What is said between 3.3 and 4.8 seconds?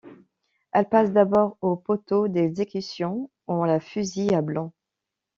où on la fusille à blanc.